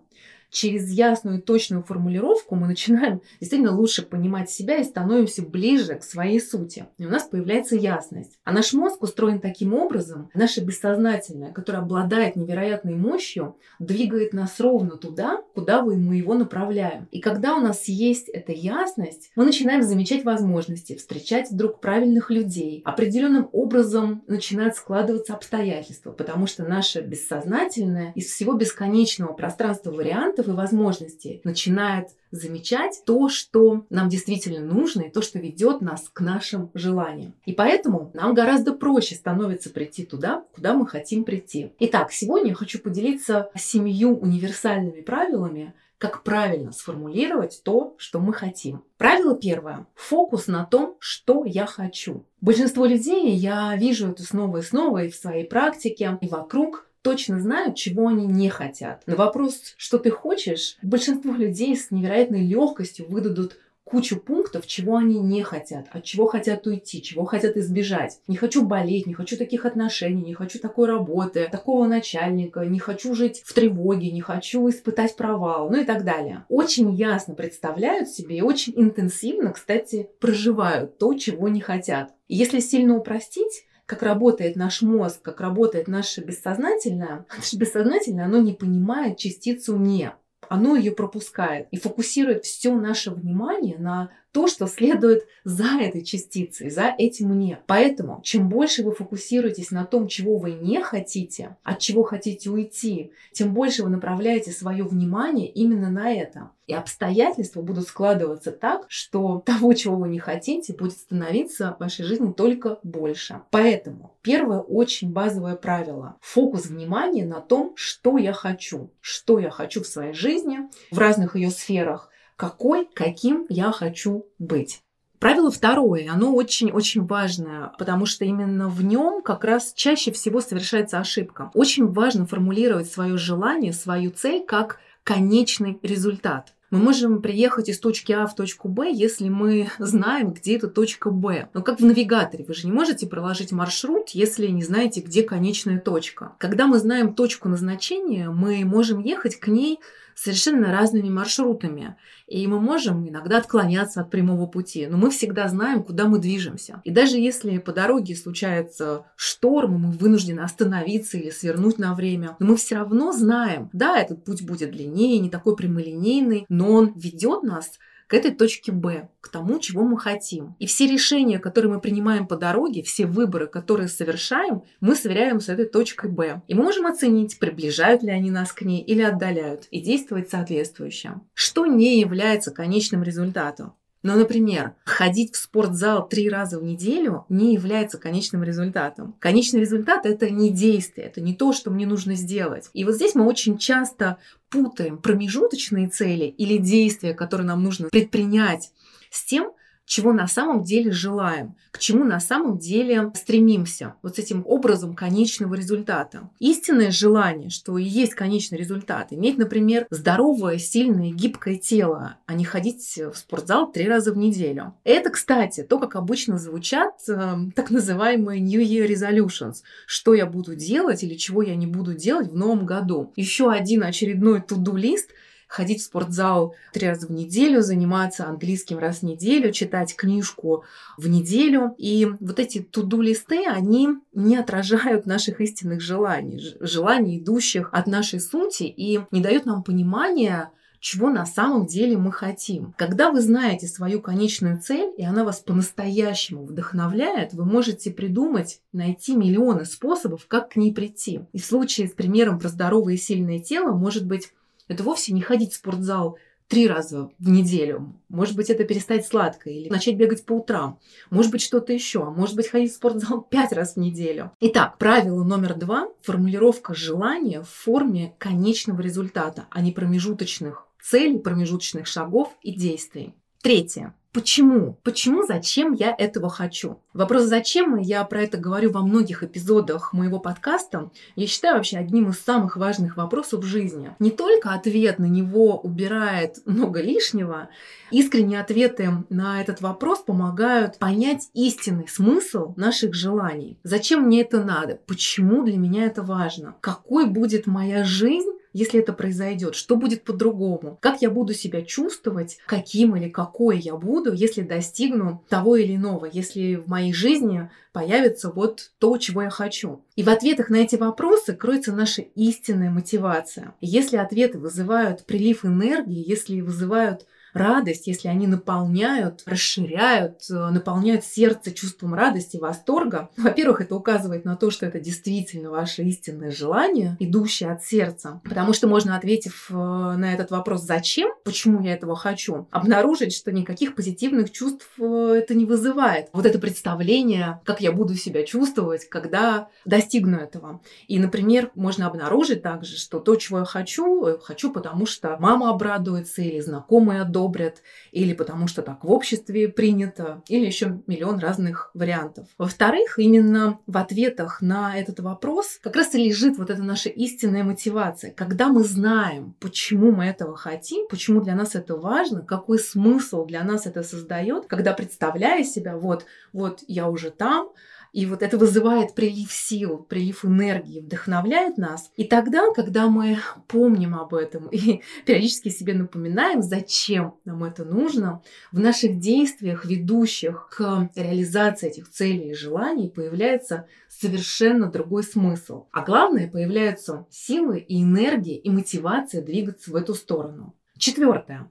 через 0.56 0.90
ясную 0.90 1.40
и 1.40 1.42
точную 1.42 1.84
формулировку 1.84 2.56
мы 2.56 2.68
начинаем 2.68 3.22
действительно 3.40 3.76
лучше 3.76 4.04
понимать 4.04 4.50
себя 4.50 4.78
и 4.78 4.84
становимся 4.84 5.44
ближе 5.44 5.96
к 5.96 6.04
своей 6.04 6.40
сути. 6.40 6.88
И 6.98 7.06
у 7.06 7.10
нас 7.10 7.24
появляется 7.24 7.76
ясность. 7.76 8.40
А 8.46 8.54
наш 8.54 8.72
мозг 8.74 9.04
устроен 9.04 9.42
таким 9.42 9.74
образом, 9.74 10.30
наше 10.34 10.62
бессознательное, 10.62 11.52
которое 11.52 11.80
обладает 11.80 12.38
невероятной 12.38 12.96
мощью, 12.96 13.58
двигает 13.80 14.34
нас 14.34 14.60
ровно 14.60 14.96
туда, 14.96 15.42
куда 15.54 15.84
мы 15.84 16.16
его 16.16 16.36
направляем. 16.36 17.08
И 17.12 17.20
когда 17.20 17.58
у 17.58 17.60
нас 17.60 17.90
есть 17.90 18.30
эта 18.30 18.54
ясность, 18.54 19.32
мы 19.36 19.44
начинаем 19.44 19.84
замечать 19.84 20.24
возможности, 20.24 20.96
встречать 20.96 21.52
вдруг 21.52 21.82
правильных 21.82 22.32
людей. 22.32 22.82
Определенным 22.86 23.50
образом 23.52 24.24
начинают 24.28 24.76
складываться 24.76 25.34
обстоятельства, 25.34 26.12
потому 26.12 26.48
что 26.48 26.64
наше 26.64 27.02
бессознательное 27.02 28.14
из 28.16 28.28
всего 28.28 28.54
бесконечного 28.54 29.34
пространства 29.34 29.92
вариантов 29.92 30.45
и 30.54 30.56
возможностей 30.56 31.42
начинает 31.44 32.10
замечать 32.32 33.02
то, 33.06 33.30
что 33.30 33.86
нам 33.90 34.10
действительно 34.10 34.60
нужно, 34.60 35.04
и 35.04 35.12
то, 35.12 35.22
что 35.22 35.40
ведет 35.40 35.82
нас 35.82 36.10
к 36.12 36.22
нашим 36.22 36.72
желаниям. 36.74 37.34
И 37.46 37.54
поэтому 37.54 38.12
нам 38.14 38.34
гораздо 38.34 38.74
проще 38.74 39.16
становится 39.16 39.70
прийти 39.70 40.06
туда, 40.06 40.44
куда 40.54 40.74
мы 40.74 40.88
хотим 40.88 41.24
прийти. 41.24 41.72
Итак, 41.80 42.12
сегодня 42.12 42.50
я 42.50 42.56
хочу 42.56 42.80
поделиться 42.80 43.50
семью 43.56 44.18
универсальными 44.18 45.02
правилами, 45.02 45.74
как 45.98 46.24
правильно 46.24 46.72
сформулировать 46.72 47.62
то, 47.64 47.96
что 47.98 48.20
мы 48.20 48.34
хотим. 48.34 48.84
Правило 48.98 49.36
первое. 49.36 49.88
Фокус 49.96 50.48
на 50.48 50.66
том, 50.66 50.98
что 51.00 51.46
я 51.46 51.66
хочу. 51.66 52.26
Большинство 52.42 52.86
людей, 52.86 53.34
я 53.34 53.76
вижу 53.76 54.10
это 54.10 54.24
снова 54.24 54.58
и 54.58 54.62
снова 54.62 55.04
и 55.04 55.10
в 55.10 55.16
своей 55.16 55.46
практике, 55.46 56.18
и 56.22 56.28
вокруг, 56.28 56.88
точно 57.06 57.40
знают, 57.40 57.76
чего 57.76 58.08
они 58.08 58.26
не 58.26 58.50
хотят. 58.50 59.04
На 59.06 59.16
вопрос, 59.16 59.76
что 59.78 60.00
ты 60.00 60.10
хочешь, 60.10 60.76
большинство 60.82 61.34
людей 61.34 61.78
с 61.78 61.92
невероятной 61.92 62.42
легкостью 62.42 63.06
выдадут 63.08 63.60
кучу 63.84 64.20
пунктов, 64.20 64.66
чего 64.66 64.98
они 64.98 65.20
не 65.20 65.44
хотят, 65.44 65.86
от 65.92 66.04
чего 66.04 66.26
хотят 66.26 66.66
уйти, 66.66 67.04
чего 67.04 67.26
хотят 67.26 67.58
избежать. 67.58 68.20
Не 68.28 68.38
хочу 68.38 68.66
болеть, 68.66 69.06
не 69.06 69.14
хочу 69.14 69.38
таких 69.38 69.66
отношений, 69.66 70.24
не 70.24 70.34
хочу 70.34 70.58
такой 70.58 70.88
работы, 70.88 71.48
такого 71.52 71.86
начальника, 71.86 72.62
не 72.62 72.80
хочу 72.80 73.14
жить 73.14 73.44
в 73.46 73.54
тревоге, 73.54 74.10
не 74.10 74.22
хочу 74.22 74.68
испытать 74.68 75.16
провал, 75.16 75.70
ну 75.70 75.82
и 75.82 75.86
так 75.86 76.04
далее. 76.04 76.46
Очень 76.50 76.92
ясно 76.96 77.36
представляют 77.36 78.10
себе 78.10 78.38
и 78.38 78.42
очень 78.42 78.74
интенсивно, 78.76 79.54
кстати, 79.54 80.10
проживают 80.20 80.98
то, 80.98 81.14
чего 81.14 81.50
не 81.50 81.62
хотят. 81.62 82.16
Если 82.28 82.60
сильно 82.60 82.98
упростить, 82.98 83.66
как 83.86 84.04
работает 84.04 84.56
наш 84.56 84.82
мозг, 84.82 85.22
как 85.22 85.42
работает 85.42 85.88
наше 85.88 86.22
бессознательное, 86.22 87.26
наше 87.38 87.58
бессознательное, 87.58 88.26
оно 88.26 88.40
не 88.40 88.54
понимает 88.54 89.18
частицу 89.18 89.78
«не». 89.78 90.14
Оно 90.48 90.76
ее 90.76 90.92
пропускает 90.92 91.68
и 91.72 91.78
фокусирует 91.78 92.46
все 92.46 92.76
наше 92.76 93.10
внимание 93.10 93.80
на 93.80 94.12
то, 94.36 94.48
что 94.48 94.68
следует 94.68 95.26
за 95.46 95.80
этой 95.80 96.04
частицей, 96.04 96.70
за 96.70 96.94
этим 96.98 97.30
«мне». 97.30 97.60
Поэтому, 97.68 98.20
чем 98.22 98.50
больше 98.50 98.84
вы 98.84 98.94
фокусируетесь 98.94 99.72
на 99.72 99.86
том, 99.86 100.10
чего 100.10 100.38
вы 100.38 100.52
не 100.52 100.82
хотите, 100.84 101.56
от 101.64 101.80
чего 101.80 102.04
хотите 102.04 102.50
уйти, 102.50 103.14
тем 103.32 103.54
больше 103.54 103.84
вы 103.84 103.90
направляете 103.90 104.52
свое 104.52 104.84
внимание 104.84 105.48
именно 105.48 105.90
на 105.90 106.12
это. 106.12 106.52
И 106.68 106.74
обстоятельства 106.74 107.62
будут 107.62 107.88
складываться 107.88 108.52
так, 108.52 108.86
что 108.90 109.40
того, 109.46 109.72
чего 109.72 109.96
вы 109.96 110.10
не 110.10 110.20
хотите, 110.20 110.74
будет 110.74 110.98
становиться 110.98 111.74
в 111.78 111.80
вашей 111.80 112.04
жизни 112.04 112.34
только 112.34 112.80
больше. 112.84 113.40
Поэтому 113.52 114.18
первое 114.22 114.60
очень 114.60 115.14
базовое 115.14 115.56
правило. 115.56 116.18
Фокус 116.20 116.66
внимания 116.66 117.24
на 117.24 117.40
том, 117.40 117.72
что 117.78 118.18
я 118.18 118.34
хочу. 118.34 118.92
Что 119.00 119.40
я 119.40 119.50
хочу 119.50 119.82
в 119.82 119.88
своей 119.88 120.14
жизни, 120.14 120.60
в 120.92 120.98
разных 120.98 121.38
ее 121.38 121.52
сферах 121.52 122.10
какой, 122.36 122.88
каким 122.94 123.46
я 123.50 123.72
хочу 123.72 124.26
быть. 124.40 124.82
Правило 125.20 125.50
второе, 125.50 126.12
оно 126.12 126.36
очень-очень 126.36 127.06
важное, 127.06 127.72
потому 127.80 128.06
что 128.06 128.26
именно 128.26 128.68
в 128.68 128.84
нем 128.84 129.22
как 129.22 129.44
раз 129.44 129.74
чаще 129.74 130.12
всего 130.12 130.42
совершается 130.42 131.00
ошибка. 131.00 131.52
Очень 131.54 131.88
важно 131.88 132.28
формулировать 132.28 132.92
свое 132.92 133.18
желание, 133.18 133.74
свою 133.74 134.12
цель 134.12 134.46
как 134.46 134.80
конечный 135.04 135.80
результат. 135.82 136.54
Мы 136.72 136.80
можем 136.80 137.22
приехать 137.22 137.70
из 137.70 137.80
точки 137.80 138.12
А 138.12 138.26
в 138.26 138.36
точку 138.36 138.68
Б, 138.68 138.92
если 138.92 139.30
мы 139.30 139.70
знаем, 139.78 140.34
где 140.34 140.58
эта 140.58 140.68
точка 140.68 141.12
Б. 141.12 141.48
Но 141.54 141.62
как 141.62 141.80
в 141.80 141.86
навигаторе, 141.86 142.44
вы 142.44 142.54
же 142.54 142.68
не 142.68 142.74
можете 142.74 143.08
проложить 143.08 143.52
маршрут, 143.52 144.10
если 144.10 144.48
не 144.48 144.64
знаете, 144.64 145.02
где 145.02 145.24
конечная 145.24 145.80
точка. 145.80 146.34
Когда 146.40 146.68
мы 146.68 146.80
знаем 146.80 147.14
точку 147.14 147.50
назначения, 147.50 148.30
мы 148.30 148.66
можем 148.66 149.00
ехать 149.00 149.40
к 149.40 149.48
ней 149.48 149.80
совершенно 150.16 150.72
разными 150.72 151.10
маршрутами. 151.10 151.98
И 152.28 152.48
мы 152.48 152.60
можем 152.60 153.08
иногда 153.08 153.38
отклоняться 153.38 154.02
от 154.02 154.10
прямого 154.10 154.48
пути, 154.48 154.88
но 154.88 154.98
мы 154.98 155.12
всегда 155.12 155.48
знаем, 155.48 155.84
куда 155.84 156.06
мы 156.06 156.20
движемся. 156.20 156.82
И 156.84 156.90
даже 156.90 157.18
если 157.18 157.58
по 157.60 157.72
дороге 157.72 158.16
случается 158.16 159.06
шторм, 159.16 159.82
мы 159.82 159.92
вынуждены 159.92 160.40
остановиться 160.40 161.18
или 161.18 161.30
свернуть 161.30 161.78
на 161.78 161.94
время, 161.94 162.36
но 162.40 162.48
мы 162.48 162.56
все 162.56 162.76
равно 162.76 163.12
знаем, 163.12 163.70
да, 163.74 164.00
этот 164.00 164.24
путь 164.24 164.44
будет 164.44 164.72
длиннее, 164.72 165.20
не 165.20 165.30
такой 165.30 165.56
прямолинейный, 165.56 166.46
но 166.50 166.72
он 166.72 166.94
ведет 166.96 167.44
нас 167.44 167.74
к 168.08 168.14
этой 168.14 168.32
точке 168.32 168.72
Б, 168.72 169.10
к 169.22 169.30
тому, 169.30 169.60
чего 169.60 169.84
мы 169.84 170.00
хотим. 170.00 170.56
И 170.60 170.68
все 170.68 170.88
решения, 170.88 171.40
которые 171.40 171.74
мы 171.74 171.82
принимаем 171.82 172.28
по 172.28 172.38
дороге, 172.38 172.84
все 172.84 173.06
выборы, 173.06 173.48
которые 173.48 173.88
совершаем, 173.88 174.64
мы 174.80 174.96
сверяем 174.96 175.40
с 175.40 175.50
этой 175.50 175.66
точкой 175.66 176.12
Б. 176.12 176.42
И 176.48 176.54
мы 176.54 176.64
можем 176.64 176.86
оценить, 176.86 177.40
приближают 177.40 178.04
ли 178.04 178.12
они 178.12 178.32
нас 178.32 178.52
к 178.52 178.62
ней 178.62 178.82
или 178.82 179.02
отдаляют, 179.02 179.68
и 179.72 179.82
действовать 179.82 180.30
соответствующе. 180.30 181.16
Что 181.34 181.66
не 181.66 182.00
является 182.00 182.52
конечным 182.52 183.04
результатом? 183.04 183.74
Но, 184.06 184.14
например, 184.14 184.76
ходить 184.84 185.34
в 185.34 185.38
спортзал 185.38 186.08
три 186.08 186.30
раза 186.30 186.60
в 186.60 186.64
неделю 186.64 187.26
не 187.28 187.56
является 187.56 187.98
конечным 187.98 188.44
результатом. 188.44 189.16
Конечный 189.18 189.62
результат– 189.62 190.02
это 190.06 190.30
не 190.30 190.52
действие, 190.52 191.08
это 191.08 191.22
не 191.22 191.34
то, 191.34 191.54
что 191.54 191.72
мне 191.72 191.88
нужно 191.88 192.14
сделать. 192.14 192.70
И 192.74 192.84
вот 192.84 192.94
здесь 192.94 193.16
мы 193.16 193.26
очень 193.26 193.58
часто 193.58 194.18
путаем 194.50 195.00
промежуточные 195.00 195.88
цели 195.88 196.26
или 196.26 196.58
действия, 196.58 197.16
которые 197.16 197.48
нам 197.48 197.64
нужно 197.64 197.90
предпринять, 197.90 198.72
с 199.10 199.26
тем, 199.26 199.54
чего 199.86 200.14
на 200.14 200.28
самом 200.28 200.64
деле 200.64 200.92
желаем, 200.92 201.56
к 201.72 201.80
чему 201.80 202.04
на 202.04 202.20
самом 202.20 202.58
деле 202.58 203.12
стремимся, 203.16 203.96
вот 204.02 204.16
с 204.16 204.20
этим 204.20 204.44
образом 204.46 204.96
конечного 204.96 205.56
результата. 205.56 206.30
Истинное 206.40 206.92
желание, 206.92 207.50
что 207.50 207.78
и 207.78 207.84
есть 207.84 208.16
конечный 208.16 208.58
результат, 208.58 209.08
иметь, 209.12 209.38
например, 209.38 209.86
здоровое, 209.90 210.58
сильное, 210.58 211.12
гибкое 211.12 211.58
тело, 211.58 212.18
а 212.26 212.34
не 212.34 212.46
ходить 212.46 212.98
в 212.98 213.16
спортзал 213.16 213.72
три 213.72 213.88
раза 213.88 214.12
в 214.12 214.18
неделю. 214.18 214.74
Это, 214.84 215.10
кстати, 215.10 215.64
то, 215.64 215.80
как 215.80 215.96
обычно 215.96 216.38
звучат 216.38 216.96
э, 217.08 217.36
так 217.56 217.70
называемые 217.70 218.42
New 218.42 218.62
Year 218.62 218.88
Resolutions, 218.88 219.58
что 219.86 220.14
я 220.14 220.26
буду 220.26 220.56
делать 220.56 221.04
или 221.04 221.16
чего 221.16 221.42
я 221.42 221.56
не 221.56 221.68
буду 221.68 221.94
делать 221.94 222.32
в 222.32 222.36
новом 222.36 222.66
году. 222.66 223.14
Еще 223.16 223.52
один 223.52 223.84
очередной 223.84 224.42
туду-лист– 224.42 225.10
ходить 225.56 225.82
в 225.82 225.86
спортзал 225.86 226.54
три 226.74 226.88
раза 226.88 227.08
в 227.08 227.12
неделю, 227.12 227.62
заниматься 227.62 228.28
английским 228.28 228.78
раз 228.78 229.00
в 229.00 229.04
неделю, 229.04 229.54
читать 229.54 229.96
книжку 229.96 230.66
в 230.98 231.08
неделю. 231.08 231.74
И 231.78 232.08
вот 232.20 232.40
эти 232.40 232.62
туду-листы, 232.62 233.46
они 233.48 233.90
не 234.14 234.36
отражают 234.36 235.06
наших 235.06 235.40
истинных 235.40 235.80
желаний, 235.80 236.56
желаний, 236.60 237.20
идущих 237.20 237.70
от 237.72 237.88
нашей 237.88 238.20
сути, 238.20 238.64
и 238.64 239.00
не 239.12 239.22
дают 239.22 239.46
нам 239.46 239.64
понимания, 239.64 240.52
чего 240.82 241.10
на 241.10 241.26
самом 241.26 241.66
деле 241.66 241.98
мы 241.98 242.12
хотим. 242.12 242.74
Когда 242.78 243.10
вы 243.10 243.22
знаете 243.22 243.66
свою 243.66 244.02
конечную 244.02 244.60
цель, 244.62 244.92
и 244.98 245.04
она 245.04 245.24
вас 245.24 245.40
по-настоящему 245.40 246.46
вдохновляет, 246.46 247.34
вы 247.34 247.46
можете 247.46 247.92
придумать, 247.92 248.60
найти 248.74 249.16
миллионы 249.16 249.64
способов, 249.66 250.28
как 250.28 250.50
к 250.50 250.56
ней 250.58 250.74
прийти. 250.74 251.22
И 251.32 251.40
в 251.40 251.46
случае 251.46 251.88
с 251.88 251.94
примером 251.94 252.40
про 252.40 252.50
здоровое 252.50 252.96
и 252.96 252.98
сильное 252.98 253.40
тело, 253.40 253.72
может 253.72 254.06
быть, 254.06 254.34
это 254.68 254.84
вовсе 254.84 255.14
не 255.14 255.22
ходить 255.22 255.54
в 255.54 255.56
спортзал 255.56 256.18
три 256.48 256.68
раза 256.68 257.10
в 257.18 257.30
неделю. 257.30 258.00
Может 258.10 258.36
быть, 258.36 258.50
это 258.50 258.64
перестать 258.64 259.06
сладко 259.06 259.50
или 259.50 259.70
начать 259.70 259.96
бегать 259.96 260.26
по 260.26 260.34
утрам. 260.34 260.80
Может 261.10 261.32
быть, 261.32 261.42
что-то 261.42 261.74
еще. 261.74 262.04
Может 262.06 262.36
быть, 262.36 262.48
ходить 262.48 262.72
в 262.72 262.76
спортзал 262.76 263.22
пять 263.30 263.52
раз 263.52 263.74
в 263.74 263.78
неделю. 263.78 264.32
Итак, 264.40 264.78
правило 264.78 265.24
номер 265.24 265.56
два– 265.56 265.90
формулировка 266.02 266.74
желания 266.74 267.42
в 267.42 267.50
форме 267.50 268.16
конечного 268.20 268.82
результата, 268.82 269.48
а 269.50 269.62
не 269.62 269.72
промежуточных 269.72 270.68
целей, 270.82 271.18
промежуточных 271.18 271.88
шагов 271.88 272.36
и 272.42 272.54
действий. 272.54 273.16
Третье. 273.42 273.96
Почему? 274.16 274.78
Почему, 274.84 275.26
зачем 275.28 275.74
я 275.74 275.94
этого 275.94 276.30
хочу? 276.30 276.80
Вопрос 276.94 277.24
«зачем?» 277.24 277.76
я 277.76 278.02
про 278.06 278.22
это 278.22 278.38
говорю 278.38 278.72
во 278.72 278.82
многих 278.82 279.24
эпизодах 279.24 279.92
моего 279.92 280.20
подкаста. 280.20 280.90
Я 281.18 281.28
считаю 281.28 281.58
вообще 281.58 281.80
одним 281.80 282.12
из 282.12 282.22
самых 282.22 282.56
важных 282.56 282.96
вопросов 282.96 283.44
в 283.44 283.46
жизни. 283.46 283.94
Не 284.00 284.12
только 284.12 284.54
ответ 284.54 285.00
на 285.00 285.06
него 285.08 285.60
убирает 285.60 286.38
много 286.46 286.82
лишнего, 286.82 287.50
искренние 287.92 288.40
ответы 288.40 289.04
на 289.10 289.42
этот 289.42 289.60
вопрос 289.60 290.00
помогают 290.00 290.80
понять 290.80 291.30
истинный 291.34 291.90
смысл 291.90 292.54
наших 292.56 292.94
желаний. 292.94 293.60
Зачем 293.64 294.04
мне 294.04 294.22
это 294.22 294.42
надо? 294.42 294.80
Почему 294.88 295.44
для 295.44 295.58
меня 295.58 295.84
это 295.84 296.04
важно? 296.04 296.56
Какой 296.62 297.06
будет 297.06 297.48
моя 297.48 297.84
жизнь 297.84 298.32
если 298.56 298.80
это 298.80 298.94
произойдет, 298.94 299.54
что 299.54 299.76
будет 299.76 300.06
по-другому, 300.06 300.78
как 300.82 301.02
я 301.02 301.10
буду 301.10 301.34
себя 301.34 301.62
чувствовать, 301.62 302.38
каким 302.46 302.96
или 302.96 303.10
какой 303.10 303.60
я 303.60 303.76
буду, 303.76 304.14
если 304.14 304.44
достигну 304.44 305.26
того 305.28 305.58
или 305.58 305.76
иного, 305.76 306.06
если 306.06 306.56
в 306.56 306.68
моей 306.70 306.94
жизни 306.94 307.52
появится 307.74 308.32
вот 308.32 308.72
то, 308.80 308.98
чего 308.98 309.24
я 309.24 309.30
хочу. 309.30 309.84
И 309.98 310.04
в 310.04 310.10
ответах 310.10 310.50
на 310.50 310.56
эти 310.56 310.78
вопросы 310.78 311.34
кроется 311.34 311.74
наша 311.74 312.02
истинная 312.02 312.70
мотивация. 312.70 313.54
Если 313.60 313.98
ответы 313.98 314.40
вызывают 314.40 315.06
прилив 315.06 315.44
энергии, 315.44 316.08
если 316.08 316.40
вызывают 316.40 317.06
радость, 317.36 317.88
если 317.88 318.08
они 318.08 318.28
наполняют, 318.28 319.24
расширяют, 319.26 320.22
э, 320.30 320.50
наполняют 320.50 321.04
сердце 321.04 321.52
чувством 321.52 321.94
радости, 321.94 322.38
восторга, 322.38 323.10
во-первых, 323.18 323.62
это 323.62 323.76
указывает 323.76 324.26
на 324.26 324.36
то, 324.36 324.52
что 324.52 324.66
это 324.66 324.80
действительно 324.80 325.50
ваше 325.50 325.84
истинное 325.84 326.32
желание, 326.32 326.96
идущее 327.00 327.52
от 327.52 327.64
сердца. 327.64 328.22
Потому 328.24 328.54
что 328.54 328.68
можно, 328.68 328.96
ответив 328.96 329.48
э, 329.50 329.54
на 329.54 330.14
этот 330.14 330.32
вопрос 330.32 330.64
«зачем?», 330.64 331.12
почему 331.24 331.62
я 331.62 331.74
этого 331.74 331.96
хочу, 331.96 332.48
обнаружить, 332.52 333.14
что 333.14 333.32
никаких 333.32 333.76
позитивных 333.76 334.32
чувств 334.32 334.68
э, 334.80 335.16
это 335.18 335.36
не 335.36 335.46
вызывает. 335.46 336.10
Вот 336.14 336.26
это 336.26 336.40
представление, 336.40 337.42
как 337.44 337.62
я 337.62 337.72
буду 337.72 337.96
себя 337.96 338.24
чувствовать, 338.24 338.88
когда 338.90 339.50
достигну 339.66 340.18
этого. 340.18 340.62
И, 340.88 341.00
например, 341.00 341.52
можно 341.56 341.88
обнаружить 341.88 342.42
также, 342.42 342.78
что 342.78 343.00
то, 343.00 343.16
чего 343.16 343.40
я 343.40 343.46
хочу, 343.46 344.18
хочу, 344.24 344.52
потому 344.52 344.86
что 344.86 345.18
мама 345.20 345.50
обрадуется 345.50 346.22
или 346.22 346.40
знакомые 346.40 347.02
одобрят, 347.02 347.25
одобрят, 347.26 347.62
или 347.92 348.14
потому 348.14 348.48
что 348.48 348.62
так 348.62 348.84
в 348.84 348.92
обществе 348.92 349.48
принято, 349.48 350.22
или 350.28 350.46
еще 350.46 350.82
миллион 350.88 351.20
разных 351.20 351.72
вариантов. 351.74 352.28
Во-вторых, 352.38 353.00
именно 353.00 353.60
в 353.68 353.78
ответах 353.78 354.42
на 354.42 354.78
этот 354.78 355.00
вопрос 355.00 355.60
как 355.62 355.76
раз 355.76 355.94
и 355.96 356.04
лежит 356.04 356.38
вот 356.38 356.50
эта 356.50 356.64
наша 356.64 356.90
истинная 356.90 357.44
мотивация. 357.44 358.12
Когда 358.12 358.48
мы 358.50 358.64
знаем, 358.64 359.36
почему 359.40 359.92
мы 359.92 360.06
этого 360.06 360.36
хотим, 360.36 360.88
почему 360.88 361.22
для 361.22 361.36
нас 361.36 361.56
это 361.56 361.76
важно, 361.76 362.22
какой 362.22 362.60
смысл 362.60 363.26
для 363.26 363.44
нас 363.44 363.66
это 363.66 363.84
создает, 363.84 364.46
когда 364.46 364.74
представляя 364.74 365.44
себя, 365.44 365.78
вот, 365.78 366.06
вот 366.34 366.64
я 366.68 366.90
уже 366.90 367.10
там, 367.10 367.50
и 367.96 368.06
вот 368.06 368.22
это 368.22 368.38
вызывает 368.38 368.94
прилив 368.94 369.32
сил, 369.32 369.78
прилив 369.78 370.26
энергии, 370.26 370.82
вдохновляет 370.82 371.58
нас. 371.58 371.94
И 371.96 372.04
тогда, 372.04 372.52
когда 372.54 372.90
мы 372.90 373.20
помним 373.48 373.96
об 373.96 374.14
этом 374.14 374.50
и 374.50 374.82
периодически 375.06 375.48
себе 375.48 375.76
напоминаем, 375.76 376.42
зачем 376.42 377.16
нам 377.24 377.46
это 377.46 377.64
нужно, 377.64 378.22
в 378.52 378.60
наших 378.60 379.00
действиях, 379.00 379.64
ведущих 379.64 380.50
к 380.52 380.90
реализации 380.94 381.70
этих 381.70 381.90
целей 381.90 382.32
и 382.32 382.36
желаний, 382.36 382.90
появляется 382.90 383.66
совершенно 383.88 384.70
другой 384.70 385.04
смысл. 385.04 385.68
А 385.72 385.82
главное, 385.82 386.30
появляются 386.30 387.06
силы 387.10 387.60
и 387.60 387.82
энергия 387.82 388.36
и 388.36 388.50
мотивация 388.50 389.22
двигаться 389.22 389.72
в 389.72 389.76
эту 389.76 389.94
сторону. 389.94 390.54
Четвертое. 390.78 391.50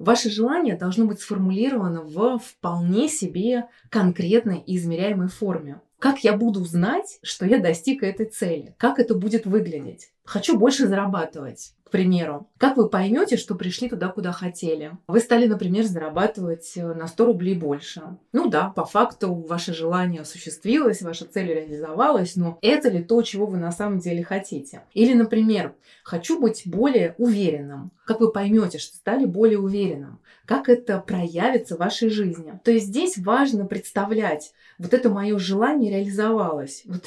Ваше 0.00 0.28
желание 0.28 0.76
должно 0.76 1.06
быть 1.06 1.20
сформулировано 1.20 2.02
в 2.02 2.38
вполне 2.38 3.08
себе 3.08 3.68
конкретной 3.90 4.58
и 4.58 4.76
измеряемой 4.76 5.28
форме. 5.28 5.80
Как 5.98 6.24
я 6.24 6.36
буду 6.36 6.64
знать, 6.64 7.18
что 7.22 7.46
я 7.46 7.58
достиг 7.58 8.02
этой 8.02 8.26
цели? 8.26 8.74
Как 8.78 8.98
это 8.98 9.14
будет 9.14 9.46
выглядеть? 9.46 10.12
Хочу 10.24 10.58
больше 10.58 10.86
зарабатывать 10.86 11.74
примеру. 11.94 12.48
Как 12.58 12.76
вы 12.76 12.88
поймете, 12.88 13.36
что 13.36 13.54
пришли 13.54 13.88
туда, 13.88 14.08
куда 14.08 14.32
хотели? 14.32 14.98
Вы 15.06 15.20
стали, 15.20 15.46
например, 15.46 15.84
зарабатывать 15.84 16.72
э, 16.74 16.92
на 16.92 17.06
100 17.06 17.24
рублей 17.24 17.54
больше. 17.54 18.02
Ну 18.32 18.48
да, 18.48 18.70
по 18.70 18.84
факту 18.84 19.32
ваше 19.32 19.72
желание 19.72 20.22
осуществилось, 20.22 21.02
ваша 21.02 21.24
цель 21.24 21.46
реализовалась, 21.46 22.34
но 22.34 22.58
это 22.62 22.88
ли 22.88 23.00
то, 23.00 23.22
чего 23.22 23.46
вы 23.46 23.58
на 23.58 23.70
самом 23.70 24.00
деле 24.00 24.24
хотите? 24.24 24.82
Или, 24.92 25.14
например, 25.14 25.76
хочу 26.02 26.40
быть 26.40 26.62
более 26.64 27.14
уверенным. 27.16 27.92
Как 28.04 28.18
вы 28.18 28.32
поймете, 28.32 28.78
что 28.78 28.96
стали 28.96 29.24
более 29.24 29.60
уверенным? 29.60 30.18
Как 30.46 30.68
это 30.68 30.98
проявится 30.98 31.76
в 31.76 31.78
вашей 31.78 32.10
жизни? 32.10 32.58
То 32.64 32.72
есть 32.72 32.86
здесь 32.86 33.16
важно 33.18 33.66
представлять, 33.66 34.52
вот 34.78 34.92
это 34.92 35.08
мое 35.08 35.38
желание 35.38 35.90
реализовалось. 35.90 36.82
Вот, 36.94 37.04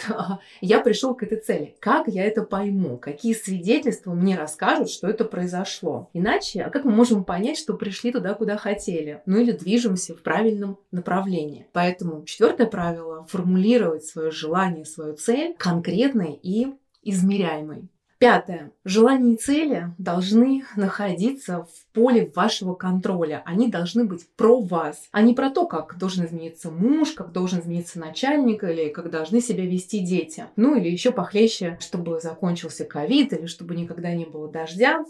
я 0.61 0.79
пришел 0.79 1.15
к 1.15 1.23
этой 1.23 1.39
цели. 1.39 1.75
Как 1.79 2.07
я 2.07 2.23
это 2.23 2.43
пойму? 2.43 2.97
Какие 2.97 3.33
свидетельства 3.33 4.13
мне 4.13 4.37
расскажут? 4.37 4.76
Скажут, 4.77 4.93
что 4.93 5.07
это 5.07 5.25
произошло. 5.25 6.09
Иначе, 6.13 6.61
а 6.61 6.69
как 6.69 6.85
мы 6.85 6.91
можем 6.91 7.23
понять, 7.23 7.57
что 7.57 7.73
пришли 7.73 8.11
туда, 8.11 8.33
куда 8.33 8.57
хотели? 8.57 9.21
Ну 9.25 9.39
или 9.39 9.51
движемся 9.51 10.15
в 10.15 10.21
правильном 10.21 10.77
направлении. 10.91 11.67
Поэтому 11.73 12.23
четвертое 12.25 12.67
правило– 12.67 13.25
формулировать 13.29 14.05
свое 14.05 14.31
желание, 14.31 14.85
свою 14.85 15.15
цель 15.15 15.55
конкретной 15.57 16.39
и 16.41 16.67
измеряемой. 17.03 17.89
Пятое. 18.19 18.71
Желания 18.83 19.33
и 19.33 19.37
цели 19.37 19.93
должны 19.99 20.63
находиться 20.75 21.67
в 21.71 21.93
поле 21.93 22.31
вашего 22.35 22.73
контроля. 22.73 23.43
Они 23.45 23.69
должны 23.69 24.05
быть 24.05 24.27
про 24.35 24.59
вас, 24.59 25.07
а 25.11 25.21
не 25.21 25.35
про 25.35 25.51
то, 25.51 25.67
как 25.67 25.99
должен 25.99 26.25
измениться 26.25 26.71
муж, 26.71 27.11
как 27.11 27.31
должен 27.31 27.59
измениться 27.59 27.99
начальник 27.99 28.63
или 28.63 28.89
как 28.89 29.11
должны 29.11 29.39
себя 29.39 29.65
вести 29.67 29.99
дети. 29.99 30.45
Ну 30.55 30.75
или 30.75 30.89
еще 30.89 31.11
похлеще, 31.11 31.77
чтобы 31.79 32.19
закончился 32.19 32.85
ковид 32.85 33.33
или 33.33 33.45
чтобы 33.45 33.75
никогда 33.75 34.11
не 34.13 34.25
было 34.25 34.49
дождя 34.49 35.05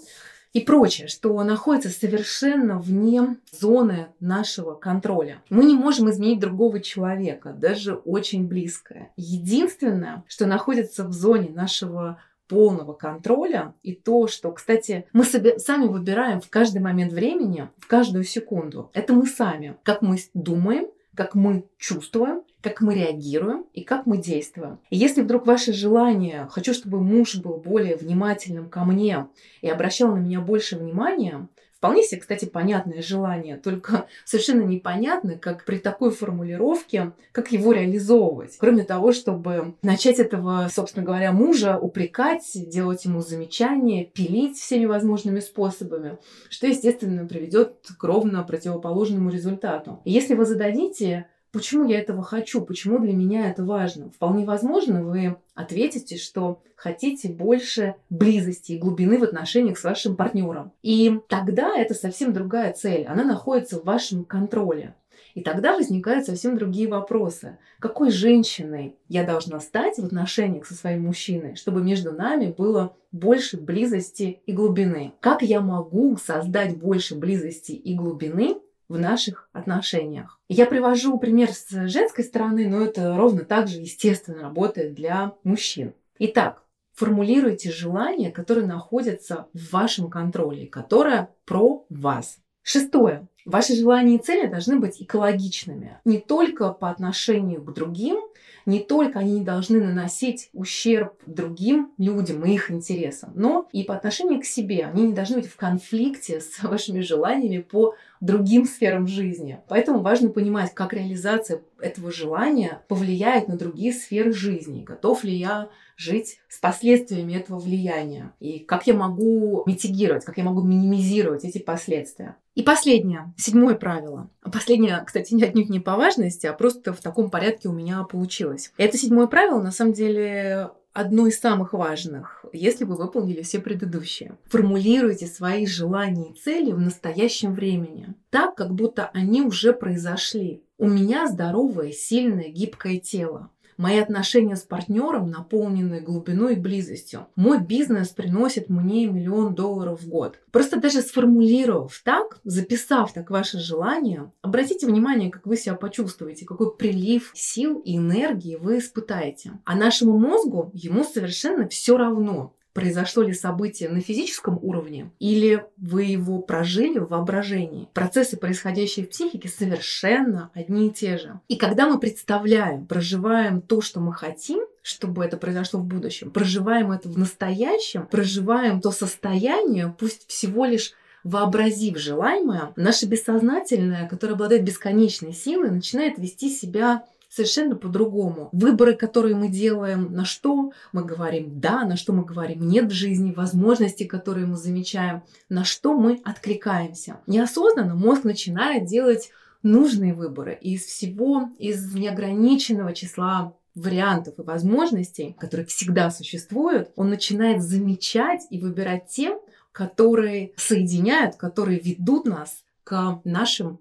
и 0.54 0.62
прочее, 0.62 1.08
что 1.08 1.42
находится 1.44 1.90
совершенно 1.90 2.80
вне 2.80 3.38
зоны 3.52 4.08
нашего 4.20 4.74
контроля. 4.74 5.42
Мы 5.50 5.66
не 5.66 5.76
можем 5.76 6.10
изменить 6.10 6.40
другого 6.40 6.80
человека, 6.80 7.54
даже 7.54 7.96
очень 7.96 8.48
близкое. 8.48 9.12
Единственное, 9.18 10.24
что 10.28 10.46
находится 10.46 11.04
в 11.04 11.14
зоне 11.14 11.50
нашего 11.54 12.20
полного 12.48 12.94
контроля 12.94 13.74
и 13.84 13.94
то, 13.94 14.28
что, 14.28 14.52
кстати, 14.52 15.06
мы 15.14 15.24
сами 15.24 15.88
выбираем 15.88 16.42
в 16.42 16.50
каждый 16.50 16.82
момент 16.82 17.14
времени, 17.14 17.70
в 17.78 17.88
каждую 17.88 18.24
секунду. 18.24 18.90
Это 18.94 19.14
мы 19.14 19.26
сами. 19.26 19.78
Как 19.84 20.02
мы 20.02 20.18
думаем, 20.34 20.88
как 21.16 21.34
мы 21.34 21.66
чувствуем, 21.78 22.44
как 22.62 22.82
мы 22.82 22.94
реагируем 22.96 23.66
и 23.74 23.84
как 23.84 24.06
мы 24.06 24.18
действуем. 24.18 24.80
И 24.90 24.98
если 24.98 25.22
вдруг 25.22 25.48
ваше 25.48 25.74
желание, 25.74 26.48
хочу, 26.52 26.74
чтобы 26.74 27.02
муж 27.02 27.36
был 27.36 27.58
более 27.58 27.96
внимательным 27.96 28.70
ко 28.70 28.84
мне 28.84 29.28
и 29.62 29.70
обращал 29.70 30.16
на 30.16 30.20
меня 30.20 30.42
больше 30.42 30.78
внимания, 30.78 31.48
Вполне 31.78 32.02
себе, 32.02 32.22
кстати, 32.22 32.46
понятное 32.46 33.04
желание, 33.04 33.58
только 33.58 34.08
совершенно 34.26 34.64
непонятно, 34.64 35.38
как 35.38 35.64
при 35.64 35.78
такой 35.78 36.10
формулировке, 36.12 37.14
как 37.32 37.52
его 37.52 37.72
реализовывать. 37.72 38.58
Кроме 38.58 38.84
того, 38.84 39.14
чтобы 39.14 39.76
начать 39.84 40.18
этого, 40.18 40.68
собственно 40.72 41.06
говоря, 41.06 41.32
мужа 41.32 41.78
упрекать, 41.78 42.44
делать 42.56 43.06
ему 43.06 43.22
замечания, 43.22 44.06
пилить 44.06 44.58
всеми 44.58 44.86
возможными 44.86 45.40
способами, 45.40 46.18
что, 46.50 46.66
естественно, 46.66 47.28
приведет 47.28 47.76
к 47.98 48.04
ровно 48.04 48.42
противоположному 48.44 49.30
результату. 49.30 50.02
И 50.04 50.12
если 50.12 50.34
вы 50.34 50.46
зададите 50.46 51.28
Почему 51.52 51.88
я 51.88 52.00
этого 52.00 52.24
хочу? 52.24 52.62
Почему 52.62 53.00
для 53.00 53.14
меня 53.14 53.50
это 53.50 53.64
важно? 53.64 54.10
Вполне 54.10 54.46
возможно, 54.46 55.04
вы 55.04 55.38
ответите, 55.56 56.18
что 56.18 56.62
хотите 56.76 57.30
больше 57.30 57.96
близости 58.10 58.74
и 58.74 58.78
глубины 58.78 59.18
в 59.18 59.24
отношениях 59.24 59.78
с 59.78 59.84
вашим 59.84 60.16
партнером. 60.16 60.72
И 60.84 61.20
тогда 61.30 61.76
это 61.76 61.94
совсем 61.94 62.34
другая 62.34 62.74
цель. 62.74 63.06
Она 63.06 63.24
находится 63.24 63.80
в 63.80 63.86
вашем 63.86 64.26
контроле. 64.26 64.94
И 65.38 65.42
тогда 65.42 65.76
возникают 65.76 66.26
совсем 66.26 66.58
другие 66.58 66.88
вопросы. 66.88 67.60
Какой 67.80 68.10
женщиной 68.10 68.96
я 69.08 69.24
должна 69.24 69.60
стать 69.60 69.98
в 69.98 70.06
отношениях 70.06 70.66
со 70.66 70.74
своим 70.74 71.04
мужчиной, 71.04 71.56
чтобы 71.56 71.84
между 71.84 72.12
нами 72.12 72.54
было 72.58 72.96
больше 73.12 73.58
близости 73.58 74.42
и 74.48 74.52
глубины? 74.52 75.14
Как 75.20 75.44
я 75.44 75.62
могу 75.62 76.18
создать 76.18 76.78
больше 76.78 77.16
близости 77.16 77.74
и 77.74 77.94
глубины, 77.94 78.58
в 78.90 78.98
наших 78.98 79.50
отношениях. 79.54 80.40
Я 80.50 80.66
привожу 80.66 81.18
пример 81.20 81.52
с 81.52 81.88
женской 81.88 82.24
стороны, 82.24 82.68
но 82.68 82.82
это 82.82 83.16
ровно 83.16 83.44
так 83.44 83.68
же, 83.68 83.80
естественно, 83.80 84.42
работает 84.42 84.94
для 84.94 85.34
мужчин. 85.44 85.94
Итак, 86.20 86.64
формулируйте 86.94 87.72
желания, 87.72 88.32
которые 88.32 88.66
находятся 88.66 89.48
в 89.54 89.72
вашем 89.72 90.10
контроле, 90.10 90.68
которое 90.68 91.30
про 91.46 91.86
вас. 91.90 92.40
Шестое. 92.64 93.28
Ваши 93.46 93.76
желания 93.76 94.16
и 94.16 94.22
цели 94.22 94.48
должны 94.48 94.78
быть 94.78 95.02
экологичными. 95.02 96.02
Не 96.04 96.20
только 96.20 96.74
по 96.74 96.90
отношению 96.90 97.64
к 97.64 97.74
другим, 97.74 98.20
не 98.68 98.82
только 98.82 99.20
они 99.20 99.40
не 99.40 99.46
должны 99.46 99.80
наносить 99.80 100.50
ущерб 100.54 101.14
другим 101.26 101.94
людям 101.98 102.44
и 102.44 102.54
их 102.54 102.70
интересам, 102.70 103.32
но 103.34 103.68
и 103.72 103.84
по 103.84 103.96
отношению 103.96 104.42
к 104.42 104.46
себе. 104.46 104.86
Они 104.86 105.04
не 105.04 105.14
должны 105.14 105.38
быть 105.38 105.48
в 105.48 105.56
конфликте 105.56 106.42
с 106.42 106.62
вашими 106.64 107.00
желаниями 107.00 107.62
по 107.62 107.96
другим 108.20 108.66
сферам 108.66 109.08
жизни. 109.08 109.62
Поэтому 109.70 110.02
важно 110.02 110.30
понимать, 110.30 110.74
как 110.74 110.92
реализация 110.92 111.62
этого 111.80 112.12
желания 112.12 112.82
повлияет 112.90 113.48
на 113.48 113.58
другие 113.58 113.94
сферы 113.94 114.34
жизни. 114.34 114.84
Готов 114.84 115.24
ли 115.24 115.34
я 115.34 115.70
жить 115.96 116.40
с 116.50 116.60
последствиями 116.60 117.36
этого 117.36 117.60
влияния? 117.60 118.34
И 118.42 118.60
как 118.60 118.86
я 118.86 118.96
могу 118.96 119.64
митигировать, 119.66 120.26
как 120.26 120.38
я 120.38 120.44
могу 120.44 120.62
минимизировать 120.62 121.46
эти 121.46 121.60
последствия? 121.60 122.36
И 122.58 122.64
последнее, 122.64 123.32
седьмое 123.38 123.76
правило. 123.76 124.32
Последнее, 124.42 125.00
кстати, 125.06 125.32
не 125.36 125.44
отнюдь 125.44 125.70
не 125.70 125.80
по 125.80 125.96
важности, 125.96 126.48
а 126.48 126.54
просто 126.54 126.92
в 126.92 127.02
таком 127.02 127.30
порядке 127.30 127.70
у 127.70 127.72
меня 127.72 128.04
получилось. 128.04 128.72
Это 128.78 128.98
седьмое 128.98 129.28
правило, 129.28 129.62
на 129.62 129.72
самом 129.72 129.94
деле, 129.94 130.72
одно 130.92 131.28
из 131.28 131.40
самых 131.40 131.74
важных, 131.74 132.44
если 132.52 132.84
вы 132.84 132.96
выполнили 132.96 133.44
все 133.44 133.60
предыдущие. 133.60 134.40
Формулируйте 134.46 135.28
свои 135.28 135.68
желания 135.68 136.32
и 136.32 136.34
цели 136.34 136.72
в 136.72 136.80
настоящем 136.80 137.54
времени, 137.54 138.16
так, 138.32 138.56
как 138.56 138.74
будто 138.74 139.12
они 139.14 139.44
уже 139.44 139.72
произошли. 139.72 140.64
У 140.80 140.88
меня 140.88 141.28
здоровое, 141.28 141.92
сильное, 141.92 142.50
гибкое 142.50 142.98
тело. 142.98 143.52
Мои 143.78 144.00
отношения 144.00 144.56
с 144.56 144.64
партнером 144.64 145.30
наполнены 145.30 146.02
глубиной 146.02 146.54
и 146.54 146.60
близостью. 146.60 147.28
Мой 147.36 147.60
бизнес 147.60 148.10
приносит 148.10 148.70
мне 148.70 149.06
миллион 149.06 149.54
долларов 149.54 150.02
в 150.02 150.10
год. 150.10 150.40
Просто 150.52 150.80
даже 150.80 151.02
сформулировав 151.02 152.02
так, 152.04 152.40
записав 152.44 153.14
так 153.14 153.30
ваше 153.30 153.60
желание, 153.60 154.32
обратите 154.42 154.88
внимание, 154.88 155.30
как 155.30 155.46
вы 155.46 155.58
себя 155.58 155.76
почувствуете, 155.76 156.46
какой 156.46 156.76
прилив 156.76 157.32
сил 157.36 157.80
и 157.80 157.98
энергии 157.98 158.56
вы 158.56 158.80
испытаете. 158.80 159.60
А 159.64 159.76
нашему 159.76 160.18
мозгу 160.18 160.72
ему 160.74 161.04
совершенно 161.04 161.68
все 161.70 161.98
равно, 161.98 162.56
произошло 162.78 163.24
ли 163.24 163.34
событие 163.34 163.90
на 163.90 164.02
физическом 164.02 164.60
уровне 164.62 165.10
или 165.18 165.66
вы 165.78 166.04
его 166.04 166.38
прожили 166.38 167.00
в 167.00 167.08
воображении. 167.08 167.90
Процессы, 167.92 168.38
происходящие 168.38 169.08
в 169.08 169.10
психике, 169.10 169.50
совершенно 169.50 170.52
одни 170.54 170.86
и 170.86 170.92
те 170.92 171.18
же. 171.18 171.40
И 171.48 171.56
когда 171.56 171.90
мы 171.90 172.00
представляем, 172.00 172.86
проживаем 172.86 173.62
то, 173.62 173.82
что 173.82 174.00
мы 174.00 174.14
хотим, 174.14 174.60
чтобы 174.84 175.26
это 175.26 175.38
произошло 175.38 175.80
в 175.80 175.86
будущем, 175.86 176.30
проживаем 176.30 176.92
это 176.92 177.10
в 177.10 177.18
настоящем, 177.18 178.06
проживаем 178.06 178.80
то 178.80 178.92
состояние, 178.92 179.96
пусть 179.98 180.28
всего 180.28 180.66
лишь 180.66 180.94
вообразив 181.24 181.98
желаемое, 181.98 182.74
наше 182.76 183.08
бессознательное, 183.08 184.08
которое 184.08 184.34
обладает 184.34 184.64
бесконечной 184.64 185.34
силой, 185.34 185.72
начинает 185.72 186.20
вести 186.20 186.52
себя 186.52 187.06
совершенно 187.30 187.76
по-другому. 187.76 188.50
Выборы, 188.52 188.96
которые 188.96 189.36
мы 189.36 189.50
делаем, 189.50 190.14
на 190.14 190.26
что 190.26 190.72
мы 190.94 191.04
говорим 191.04 191.60
«да», 191.60 191.86
на 191.86 191.98
что 191.98 192.14
мы 192.14 192.24
говорим 192.24 192.68
«нет» 192.68 192.86
в 192.86 192.94
жизни, 192.94 193.32
возможности, 193.32 194.04
которые 194.06 194.46
мы 194.46 194.56
замечаем, 194.56 195.24
на 195.50 195.64
что 195.64 195.94
мы 195.94 196.22
откликаемся. 196.24 197.20
Неосознанно 197.28 197.96
мозг 197.96 198.24
начинает 198.24 198.86
делать 198.86 199.32
нужные 199.64 200.14
выборы. 200.14 200.58
Из 200.62 200.84
всего, 200.86 201.50
из 201.60 201.94
неограниченного 201.94 202.94
числа 202.94 203.54
вариантов 203.76 204.40
и 204.40 204.44
возможностей, 204.44 205.36
которые 205.40 205.66
всегда 205.68 206.10
существуют, 206.10 206.90
он 206.96 207.10
начинает 207.10 207.62
замечать 207.62 208.48
и 208.50 208.60
выбирать 208.60 209.08
те, 209.08 209.38
которые 209.72 210.54
соединяют, 210.58 211.36
которые 211.36 211.80
ведут 211.80 212.26
нас 212.26 212.64
к 212.84 213.22
нашим 213.24 213.80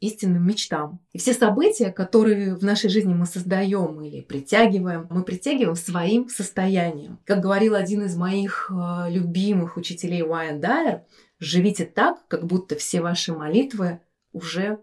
истинным 0.00 0.46
мечтам. 0.46 0.98
И 1.12 1.18
все 1.18 1.32
события, 1.32 1.90
которые 1.90 2.54
в 2.54 2.64
нашей 2.64 2.90
жизни 2.90 3.14
мы 3.14 3.26
создаем 3.26 4.02
или 4.02 4.22
притягиваем, 4.22 5.06
мы 5.10 5.22
притягиваем 5.22 5.76
своим 5.76 6.28
состоянием. 6.28 7.18
Как 7.24 7.40
говорил 7.40 7.74
один 7.74 8.02
из 8.02 8.16
моих 8.16 8.70
э, 8.70 9.10
любимых 9.10 9.76
учителей 9.76 10.22
Уайан 10.22 10.60
Дайер, 10.60 11.02
живите 11.38 11.84
так, 11.84 12.26
как 12.28 12.46
будто 12.46 12.76
все 12.76 13.00
ваши 13.00 13.32
молитвы 13.32 14.00
уже 14.32 14.80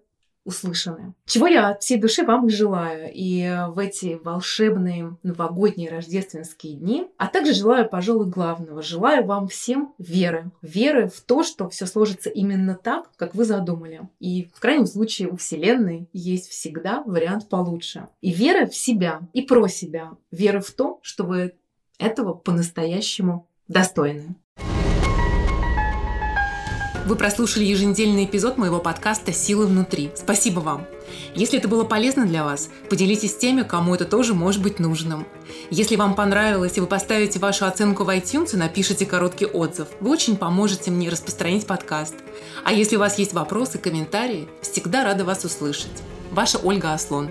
услышаны. 0.48 1.14
Чего 1.26 1.48
я 1.48 1.70
от 1.70 1.84
всей 1.84 2.00
души 2.00 2.24
вам 2.24 2.48
и 2.48 2.50
желаю. 2.50 3.12
И 3.14 3.46
в 3.68 3.78
эти 3.78 4.20
волшебные 4.24 5.18
новогодние 5.22 5.90
рождественские 5.90 6.76
дни, 6.76 7.08
а 7.18 7.28
также 7.28 7.54
желаю, 7.54 7.88
пожалуй, 7.90 8.28
главного. 8.28 8.82
Желаю 8.82 9.26
вам 9.26 9.50
всем 9.50 9.94
веры. 9.98 10.52
Веры 10.62 11.10
в 11.10 11.20
то, 11.22 11.44
что 11.44 11.70
все 11.70 11.86
сложится 11.86 12.30
именно 12.30 12.76
так, 12.76 13.12
как 13.18 13.36
вы 13.36 13.44
задумали. 13.44 14.08
И 14.20 14.50
в 14.56 14.60
крайнем 14.62 14.88
случае 14.88 15.28
у 15.28 15.36
Вселенной 15.36 16.10
есть 16.14 16.50
всегда 16.50 17.04
вариант 17.04 17.50
получше. 17.50 18.08
И 18.22 18.32
веры 18.32 18.68
в 18.68 18.76
себя 18.76 19.22
и 19.34 19.42
про 19.42 19.68
себя. 19.68 20.14
Веры 20.32 20.62
в 20.62 20.72
то, 20.72 21.00
что 21.02 21.26
вы 21.26 21.56
этого 22.00 22.34
по-настоящему 22.34 23.50
достойны. 23.68 24.36
Вы 27.08 27.15
прослушали 27.15 27.63
еженедельный 27.63 28.26
эпизод 28.26 28.58
моего 28.58 28.80
подкаста 28.80 29.32
«Силы 29.32 29.65
внутри». 29.65 30.12
Спасибо 30.13 30.60
вам. 30.60 30.86
Если 31.36 31.58
это 31.58 31.70
было 31.70 31.86
полезно 31.86 32.26
для 32.26 32.43
вас, 32.43 32.70
поделитесь 32.89 33.32
с 33.32 33.38
теми, 33.38 33.63
кому 33.63 33.96
это 33.96 34.04
тоже 34.04 34.34
может 34.34 34.62
быть 34.62 34.78
нужным. 34.78 35.26
Если 35.70 35.96
вам 35.96 36.15
понравилось 36.15 36.76
и 36.76 36.82
вы 36.82 36.86
поставите 36.86 37.39
вашу 37.39 37.65
оценку 37.65 38.04
в 38.04 38.10
iTunes 38.10 38.56
и 38.56 38.58
напишите 38.58 39.06
короткий 39.06 39.46
отзыв, 39.46 39.88
вы 40.02 40.12
очень 40.12 40.36
поможете 40.36 40.91
мне 40.91 41.08
распространить 41.08 41.65
подкаст. 41.65 42.15
А 42.65 42.74
если 42.74 42.98
у 42.98 43.00
вас 43.00 43.17
есть 43.17 43.32
вопросы, 43.32 43.78
комментарии, 43.78 44.50
всегда 44.62 45.06
рада 45.06 45.24
вас 45.24 45.46
услышать. 45.46 46.04
Ваша 46.32 46.58
Ольга 46.58 46.93
Аслон. 46.93 47.30